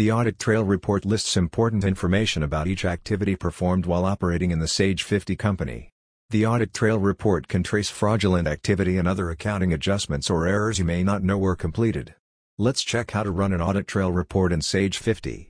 [0.00, 4.66] The Audit Trail Report lists important information about each activity performed while operating in the
[4.66, 5.90] Sage 50 company.
[6.30, 10.86] The Audit Trail Report can trace fraudulent activity and other accounting adjustments or errors you
[10.86, 12.14] may not know were completed.
[12.56, 15.38] Let's check how to run an Audit Trail Report in Sage 50.